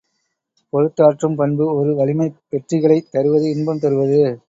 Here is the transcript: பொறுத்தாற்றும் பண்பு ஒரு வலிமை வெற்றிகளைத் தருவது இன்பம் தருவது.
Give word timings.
பொறுத்தாற்றும் 0.73 1.35
பண்பு 1.35 1.75
ஒரு 1.75 1.95
வலிமை 1.95 2.33
வெற்றிகளைத் 2.49 3.11
தருவது 3.11 3.49
இன்பம் 3.49 3.79
தருவது. 3.79 4.39